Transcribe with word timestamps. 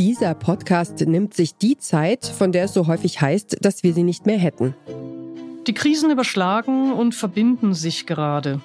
Dieser 0.00 0.34
Podcast 0.34 0.98
nimmt 1.02 1.34
sich 1.34 1.56
die 1.56 1.78
Zeit, 1.78 2.26
von 2.26 2.50
der 2.50 2.64
es 2.64 2.74
so 2.74 2.88
häufig 2.88 3.20
heißt, 3.20 3.58
dass 3.60 3.84
wir 3.84 3.94
sie 3.94 4.02
nicht 4.02 4.26
mehr 4.26 4.38
hätten. 4.38 4.74
Die 5.68 5.72
Krisen 5.72 6.10
überschlagen 6.10 6.92
und 6.92 7.14
verbinden 7.14 7.74
sich 7.74 8.04
gerade. 8.04 8.60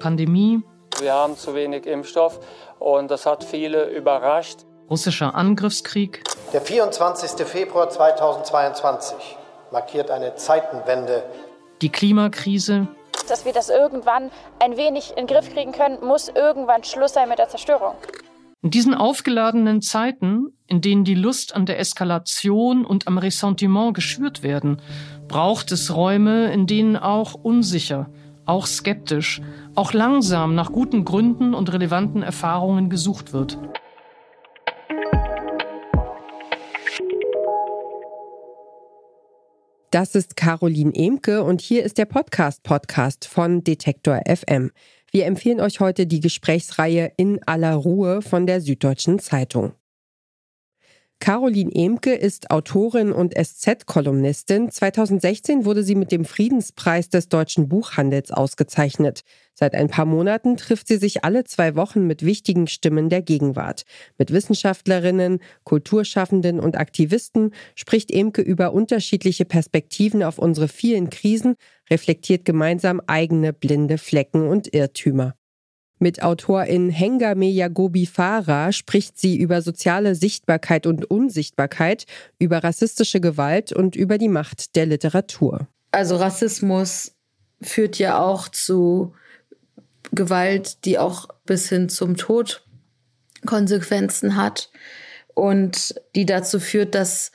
Pandemie. 0.00 0.60
Wir 1.00 1.14
haben 1.14 1.38
zu 1.38 1.54
wenig 1.54 1.86
Impfstoff 1.86 2.40
und 2.78 3.10
das 3.10 3.24
hat 3.24 3.42
viele 3.42 3.88
überrascht. 3.88 4.66
Russischer 4.90 5.34
Angriffskrieg. 5.34 6.24
Der 6.52 6.60
24. 6.60 7.46
Februar 7.46 7.88
2022 7.88 9.16
markiert 9.72 10.10
eine 10.10 10.34
Zeitenwende. 10.34 11.22
Die 11.80 11.88
Klimakrise. 11.88 12.86
Dass 13.30 13.46
wir 13.46 13.54
das 13.54 13.70
irgendwann 13.70 14.30
ein 14.58 14.76
wenig 14.76 15.12
in 15.12 15.26
den 15.26 15.26
Griff 15.26 15.50
kriegen 15.54 15.72
können, 15.72 16.04
muss 16.04 16.28
irgendwann 16.28 16.84
Schluss 16.84 17.14
sein 17.14 17.30
mit 17.30 17.38
der 17.38 17.48
Zerstörung. 17.48 17.94
In 18.62 18.70
diesen 18.70 18.92
aufgeladenen 18.92 19.80
Zeiten, 19.80 20.48
in 20.66 20.82
denen 20.82 21.04
die 21.04 21.14
Lust 21.14 21.56
an 21.56 21.64
der 21.64 21.78
Eskalation 21.78 22.84
und 22.84 23.06
am 23.06 23.16
Ressentiment 23.16 23.94
geschürt 23.94 24.42
werden, 24.42 24.82
braucht 25.28 25.72
es 25.72 25.94
Räume, 25.94 26.52
in 26.52 26.66
denen 26.66 26.98
auch 26.98 27.32
unsicher, 27.32 28.10
auch 28.44 28.66
skeptisch, 28.66 29.40
auch 29.74 29.94
langsam 29.94 30.54
nach 30.54 30.72
guten 30.72 31.06
Gründen 31.06 31.54
und 31.54 31.72
relevanten 31.72 32.22
Erfahrungen 32.22 32.90
gesucht 32.90 33.32
wird. 33.32 33.56
Das 39.90 40.14
ist 40.14 40.36
Caroline 40.36 40.94
Emke 40.94 41.42
und 41.42 41.62
hier 41.62 41.82
ist 41.82 41.98
der 41.98 42.04
Podcast-Podcast 42.04 43.26
von 43.26 43.64
Detektor 43.64 44.20
FM. 44.24 44.70
Wir 45.12 45.26
empfehlen 45.26 45.60
euch 45.60 45.80
heute 45.80 46.06
die 46.06 46.20
Gesprächsreihe 46.20 47.12
In 47.16 47.42
aller 47.42 47.74
Ruhe 47.74 48.22
von 48.22 48.46
der 48.46 48.60
Süddeutschen 48.60 49.18
Zeitung. 49.18 49.72
Caroline 51.20 51.70
Emke 51.74 52.14
ist 52.14 52.50
Autorin 52.50 53.12
und 53.12 53.34
SZ-Kolumnistin. 53.34 54.70
2016 54.70 55.66
wurde 55.66 55.84
sie 55.84 55.94
mit 55.94 56.12
dem 56.12 56.24
Friedenspreis 56.24 57.10
des 57.10 57.28
deutschen 57.28 57.68
Buchhandels 57.68 58.30
ausgezeichnet. 58.30 59.20
Seit 59.52 59.74
ein 59.74 59.88
paar 59.88 60.06
Monaten 60.06 60.56
trifft 60.56 60.88
sie 60.88 60.96
sich 60.96 61.22
alle 61.22 61.44
zwei 61.44 61.76
Wochen 61.76 62.06
mit 62.06 62.24
wichtigen 62.24 62.66
Stimmen 62.68 63.10
der 63.10 63.20
Gegenwart. 63.20 63.84
Mit 64.16 64.32
Wissenschaftlerinnen, 64.32 65.40
Kulturschaffenden 65.64 66.58
und 66.58 66.78
Aktivisten 66.78 67.52
spricht 67.74 68.10
Emke 68.10 68.40
über 68.40 68.72
unterschiedliche 68.72 69.44
Perspektiven 69.44 70.22
auf 70.22 70.38
unsere 70.38 70.68
vielen 70.68 71.10
Krisen, 71.10 71.56
reflektiert 71.90 72.46
gemeinsam 72.46 73.02
eigene 73.06 73.52
blinde 73.52 73.98
Flecken 73.98 74.48
und 74.48 74.72
Irrtümer. 74.72 75.34
Mit 76.02 76.22
Autorin 76.22 76.88
Hengame 76.88 77.50
Yagobi 77.50 78.06
Farah 78.06 78.72
spricht 78.72 79.18
sie 79.20 79.36
über 79.36 79.60
soziale 79.60 80.14
Sichtbarkeit 80.14 80.86
und 80.86 81.10
Unsichtbarkeit, 81.10 82.06
über 82.38 82.64
rassistische 82.64 83.20
Gewalt 83.20 83.70
und 83.70 83.96
über 83.96 84.16
die 84.16 84.30
Macht 84.30 84.76
der 84.76 84.86
Literatur. 84.86 85.68
Also 85.92 86.16
Rassismus 86.16 87.12
führt 87.60 87.98
ja 87.98 88.18
auch 88.18 88.48
zu 88.48 89.12
Gewalt, 90.12 90.86
die 90.86 90.98
auch 90.98 91.28
bis 91.44 91.68
hin 91.68 91.90
zum 91.90 92.16
Tod 92.16 92.64
Konsequenzen 93.44 94.36
hat 94.36 94.70
und 95.34 95.94
die 96.14 96.24
dazu 96.24 96.60
führt, 96.60 96.94
dass 96.94 97.30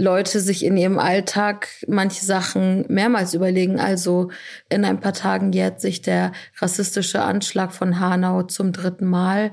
Leute 0.00 0.40
sich 0.40 0.64
in 0.64 0.76
ihrem 0.76 0.98
Alltag 0.98 1.68
manche 1.86 2.24
Sachen 2.24 2.86
mehrmals 2.88 3.34
überlegen. 3.34 3.78
Also 3.78 4.30
in 4.68 4.84
ein 4.84 5.00
paar 5.00 5.12
Tagen 5.12 5.52
jährt 5.52 5.80
sich 5.80 6.00
der 6.02 6.32
rassistische 6.58 7.22
Anschlag 7.22 7.72
von 7.72 8.00
Hanau 8.00 8.42
zum 8.42 8.72
dritten 8.72 9.06
Mal 9.06 9.52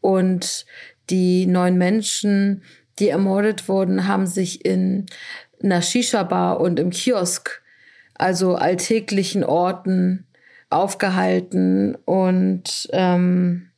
und 0.00 0.66
die 1.10 1.46
neun 1.46 1.78
Menschen, 1.78 2.62
die 2.98 3.08
ermordet 3.08 3.68
wurden, 3.68 4.06
haben 4.06 4.26
sich 4.26 4.64
in 4.64 5.06
einer 5.62 5.82
Shisha-Bar 5.82 6.60
und 6.60 6.78
im 6.78 6.90
Kiosk, 6.90 7.62
also 8.14 8.54
alltäglichen 8.54 9.44
Orten, 9.44 10.26
aufgehalten 10.68 11.94
und 12.04 12.88
ähm, 12.92 13.70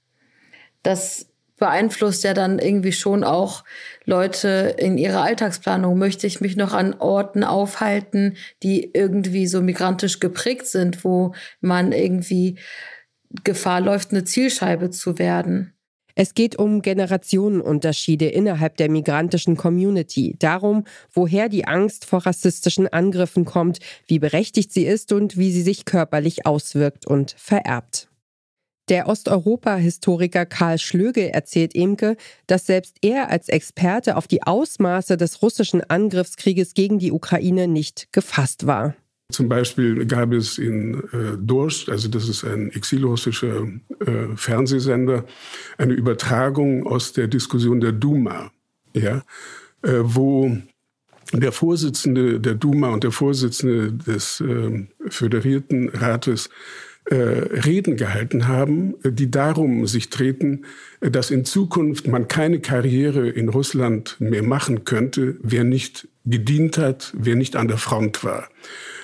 das 0.83 1.28
beeinflusst 1.59 2.25
ja 2.25 2.35
dann 2.35 2.59
irgendwie 2.59 2.93
schon 2.93 3.25
auch 3.25 3.65
Leute 4.05 4.75
in 4.79 4.99
ihrer 4.99 5.23
Alltagsplanung. 5.23 5.99
Möchte 5.99 6.27
ich 6.27 6.41
mich 6.41 6.57
noch 6.57 6.73
an 6.73 6.95
Orten 6.95 7.45
aufhalten, 7.45 8.37
die 8.63 8.91
irgendwie 8.95 9.47
so 9.47 9.61
migrantisch 9.61 10.21
geprägt 10.21 10.67
sind, 10.67 11.05
wo 11.05 11.35
man 11.61 11.93
irgendwie 11.93 12.59
Gefahr 13.45 13.81
läuft, 13.81 14.11
eine 14.11 14.25
Zielscheibe 14.25 14.91
zu 14.91 15.19
werden? 15.19 15.75
Es 16.21 16.35
geht 16.35 16.59
um 16.59 16.83
Generationenunterschiede 16.83 18.27
innerhalb 18.27 18.77
der 18.77 18.91
migrantischen 18.91 19.57
Community, 19.57 20.35
darum, 20.37 20.83
woher 21.13 21.49
die 21.49 21.65
Angst 21.65 22.07
vor 22.07 22.27
rassistischen 22.27 22.89
Angriffen 22.89 23.45
kommt, 23.45 23.79
wie 24.09 24.19
berechtigt 24.19 24.73
sie 24.73 24.85
ist 24.85 25.13
und 25.13 25.37
wie 25.37 25.53
sie 25.53 25.63
sich 25.63 25.85
körperlich 25.85 26.45
auswirkt 26.45 27.07
und 27.07 27.37
vererbt. 27.39 28.09
Der 28.89 29.07
Osteuropa-Historiker 29.07 30.47
Karl 30.47 30.79
Schlögel 30.79 31.25
erzählt 31.25 31.75
Emke, 31.75 32.17
dass 32.47 32.65
selbst 32.65 32.97
er 33.03 33.29
als 33.29 33.51
Experte 33.51 34.17
auf 34.17 34.27
die 34.27 34.43
Ausmaße 34.43 35.19
des 35.19 35.43
russischen 35.43 35.83
Angriffskrieges 35.83 36.73
gegen 36.73 36.99
die 36.99 37.13
Ukraine 37.13 37.69
nicht 37.69 38.09
gefasst 38.13 38.67
war. 38.67 38.95
Zum 39.31 39.51
Beispiel 39.51 40.07
gab 40.07 40.33
es 40.33 40.57
in 40.57 41.03
äh, 41.13 41.37
Durst, 41.39 41.91
also 41.91 42.09
das 42.09 42.31
ist 42.31 42.45
ein 42.45 42.71
exilrussischer 42.71 43.69
äh, 44.01 44.35
Fernsehsender, 44.35 45.27
eine 45.77 45.93
Übertragung 45.93 46.87
aus 46.87 47.13
der 47.13 47.29
Diskussion 47.29 47.81
der 47.81 47.93
Duma, 47.93 48.51
ja, 48.95 49.23
äh, 49.83 49.99
wo 50.01 50.57
der 51.35 51.53
Vorsitzende 51.53 52.41
der 52.41 52.55
Duma 52.55 52.89
und 52.89 53.05
der 53.05 53.13
Vorsitzende 53.13 53.93
des 53.93 54.41
äh, 54.41 54.87
Föderierten 55.11 55.91
Rates 55.91 56.49
Reden 57.15 57.97
gehalten 57.97 58.49
haben, 58.49 58.95
die 59.05 59.31
darum 59.31 59.87
sich 59.87 60.11
treten, 60.11 60.65
dass 61.01 61.31
in 61.31 61.45
Zukunft 61.45 62.07
man 62.07 62.29
keine 62.29 62.61
Karriere 62.61 63.29
in 63.29 63.49
Russland 63.49 64.17
mehr 64.19 64.43
machen 64.43 64.85
könnte, 64.85 65.37
wer 65.43 65.65
nicht 65.65 66.09
gedient 66.27 66.77
hat, 66.77 67.15
wer 67.17 67.37
nicht 67.37 67.57
an 67.57 67.69
der 67.69 67.79
Front 67.79 68.25
war. 68.25 68.49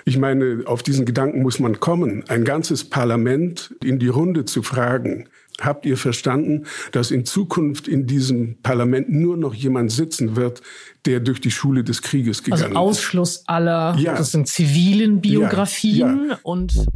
Ich 0.05 0.19
meine, 0.19 0.65
auf 0.67 0.83
diesen 0.83 1.07
Gedanken 1.07 1.43
muss 1.43 1.61
man 1.61 1.81
kommen, 1.81 2.25
ein 2.29 2.45
ganzes 2.45 2.85
Parlament 2.85 3.75
in 3.83 3.99
die 3.99 4.09
Runde 4.09 4.45
zu 4.45 4.63
fragen, 4.63 5.29
Habt 5.61 5.87
ihr 5.87 5.97
verstanden, 5.97 6.65
dass 6.91 7.13
in 7.13 7.25
Zukunft 7.25 7.87
in 7.87 8.07
diesem 8.07 8.57
Parlament 8.63 9.11
nur 9.11 9.37
noch 9.37 9.55
jemand 9.55 9.93
sitzen 9.93 10.35
wird, 10.35 10.63
der 11.07 11.21
durch 11.21 11.41
die 11.41 11.53
Schule 11.53 11.85
des 11.85 12.03
Krieges 12.03 12.43
gegangen 12.43 12.65
also 12.65 12.77
Ausschluss 12.77 13.37
ist? 13.37 13.49
Ausschluss 13.49 13.49
aller, 13.49 13.97
ja. 13.99 14.17
das 14.17 14.33
sind 14.33 14.49
zivilen 14.49 15.21
Biografien 15.21 16.25
ja, 16.25 16.31
ja. 16.31 16.39
und 16.43 16.87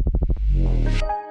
Thank 0.60 1.02
you. 1.02 1.27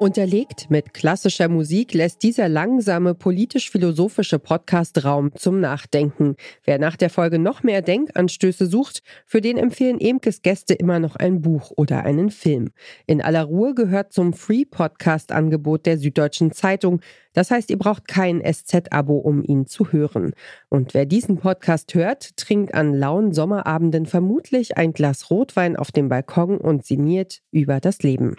Unterlegt 0.00 0.70
mit 0.70 0.94
klassischer 0.94 1.50
Musik 1.50 1.92
lässt 1.92 2.22
dieser 2.22 2.48
langsame 2.48 3.14
politisch-philosophische 3.14 4.38
Podcast 4.38 5.04
Raum 5.04 5.30
zum 5.34 5.60
Nachdenken. 5.60 6.36
Wer 6.64 6.78
nach 6.78 6.96
der 6.96 7.10
Folge 7.10 7.38
noch 7.38 7.62
mehr 7.62 7.82
Denkanstöße 7.82 8.64
sucht, 8.64 9.02
für 9.26 9.42
den 9.42 9.58
empfehlen 9.58 10.00
Emkes 10.00 10.40
Gäste 10.40 10.72
immer 10.72 11.00
noch 11.00 11.16
ein 11.16 11.42
Buch 11.42 11.70
oder 11.76 12.02
einen 12.02 12.30
Film. 12.30 12.70
In 13.06 13.20
aller 13.20 13.44
Ruhe 13.44 13.74
gehört 13.74 14.14
zum 14.14 14.32
Free-Podcast-Angebot 14.32 15.84
der 15.84 15.98
Süddeutschen 15.98 16.52
Zeitung. 16.52 17.02
Das 17.34 17.50
heißt, 17.50 17.68
ihr 17.68 17.76
braucht 17.76 18.08
kein 18.08 18.40
SZ-Abo, 18.42 19.18
um 19.18 19.44
ihn 19.44 19.66
zu 19.66 19.92
hören. 19.92 20.32
Und 20.70 20.94
wer 20.94 21.04
diesen 21.04 21.36
Podcast 21.36 21.92
hört, 21.92 22.38
trinkt 22.38 22.72
an 22.72 22.94
lauen 22.94 23.34
Sommerabenden 23.34 24.06
vermutlich 24.06 24.78
ein 24.78 24.94
Glas 24.94 25.30
Rotwein 25.30 25.76
auf 25.76 25.92
dem 25.92 26.08
Balkon 26.08 26.56
und 26.56 26.86
sinniert 26.86 27.42
über 27.50 27.80
das 27.80 28.02
Leben. 28.02 28.36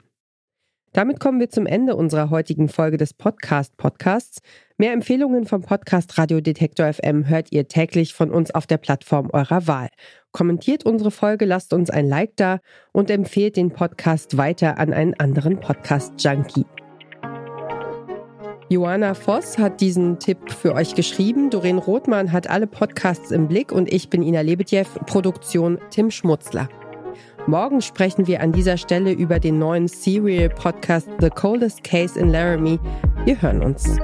Damit 0.93 1.21
kommen 1.21 1.39
wir 1.39 1.49
zum 1.49 1.65
Ende 1.65 1.95
unserer 1.95 2.29
heutigen 2.29 2.67
Folge 2.67 2.97
des 2.97 3.13
Podcast 3.13 3.77
Podcasts. 3.77 4.41
Mehr 4.77 4.91
Empfehlungen 4.91 5.45
vom 5.45 5.61
Podcast 5.61 6.17
Radio 6.17 6.41
Detektor 6.41 6.91
FM 6.91 7.29
hört 7.29 7.47
ihr 7.51 7.69
täglich 7.69 8.13
von 8.13 8.29
uns 8.29 8.53
auf 8.53 8.67
der 8.67 8.77
Plattform 8.77 9.29
eurer 9.31 9.67
Wahl. 9.67 9.87
Kommentiert 10.33 10.85
unsere 10.85 11.09
Folge, 11.09 11.45
lasst 11.45 11.71
uns 11.71 11.89
ein 11.89 12.09
Like 12.09 12.35
da 12.35 12.59
und 12.91 13.09
empfehlt 13.09 13.55
den 13.55 13.71
Podcast 13.71 14.35
weiter 14.35 14.79
an 14.79 14.91
einen 14.91 15.13
anderen 15.13 15.61
Podcast-Junkie. 15.61 16.65
Joanna 18.67 19.13
Voss 19.13 19.57
hat 19.57 19.79
diesen 19.79 20.19
Tipp 20.19 20.51
für 20.51 20.75
euch 20.75 20.93
geschrieben. 20.95 21.49
Doreen 21.49 21.77
Rothmann 21.77 22.33
hat 22.33 22.49
alle 22.49 22.67
Podcasts 22.67 23.31
im 23.31 23.47
Blick 23.47 23.71
und 23.71 23.91
ich 23.91 24.09
bin 24.09 24.23
Ina 24.23 24.41
Lebedjew, 24.41 24.85
Produktion 25.05 25.79
Tim 25.89 26.11
Schmutzler. 26.11 26.67
Morgen 27.47 27.81
sprechen 27.81 28.27
wir 28.27 28.41
an 28.41 28.51
dieser 28.51 28.77
Stelle 28.77 29.11
über 29.11 29.39
den 29.39 29.57
neuen 29.57 29.87
Serial-Podcast 29.87 31.09
The 31.19 31.29
Coldest 31.29 31.83
Case 31.83 32.17
in 32.19 32.29
Laramie. 32.29 32.79
Wir 33.25 33.41
hören 33.41 33.63
uns. 33.63 33.97